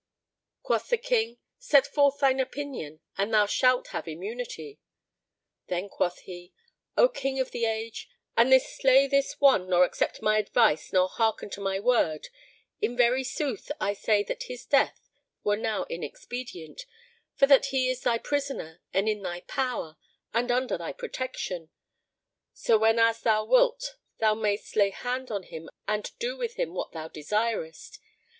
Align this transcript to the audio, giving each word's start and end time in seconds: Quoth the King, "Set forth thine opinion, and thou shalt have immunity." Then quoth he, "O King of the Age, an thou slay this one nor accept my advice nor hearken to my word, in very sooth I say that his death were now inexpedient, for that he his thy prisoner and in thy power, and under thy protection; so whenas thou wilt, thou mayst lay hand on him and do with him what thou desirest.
Quoth 0.63 0.89
the 0.89 0.97
King, 0.97 1.37
"Set 1.59 1.85
forth 1.85 2.17
thine 2.19 2.39
opinion, 2.39 3.01
and 3.19 3.31
thou 3.31 3.45
shalt 3.45 3.89
have 3.89 4.07
immunity." 4.07 4.79
Then 5.67 5.89
quoth 5.89 6.21
he, 6.21 6.53
"O 6.97 7.07
King 7.07 7.39
of 7.39 7.51
the 7.51 7.65
Age, 7.65 8.09
an 8.35 8.49
thou 8.49 8.57
slay 8.57 9.05
this 9.05 9.39
one 9.39 9.69
nor 9.69 9.83
accept 9.85 10.19
my 10.23 10.39
advice 10.39 10.91
nor 10.91 11.07
hearken 11.07 11.51
to 11.51 11.61
my 11.61 11.79
word, 11.79 12.29
in 12.81 12.97
very 12.97 13.23
sooth 13.23 13.71
I 13.79 13.93
say 13.93 14.23
that 14.23 14.45
his 14.45 14.65
death 14.65 15.07
were 15.43 15.55
now 15.55 15.85
inexpedient, 15.87 16.87
for 17.35 17.45
that 17.45 17.67
he 17.67 17.87
his 17.89 18.01
thy 18.01 18.17
prisoner 18.17 18.81
and 18.91 19.07
in 19.07 19.21
thy 19.21 19.41
power, 19.41 19.97
and 20.33 20.49
under 20.49 20.79
thy 20.79 20.93
protection; 20.93 21.69
so 22.53 22.75
whenas 22.75 23.21
thou 23.21 23.45
wilt, 23.45 23.97
thou 24.17 24.33
mayst 24.33 24.75
lay 24.75 24.89
hand 24.89 25.29
on 25.29 25.43
him 25.43 25.69
and 25.87 26.09
do 26.17 26.35
with 26.35 26.55
him 26.55 26.73
what 26.73 26.91
thou 26.91 27.07
desirest. 27.07 27.99